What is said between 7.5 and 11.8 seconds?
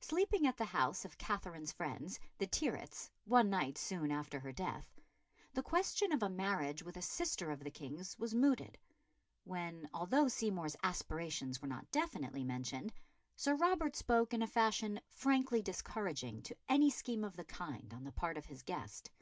of the King's was mooted; when, although Seymour's aspirations were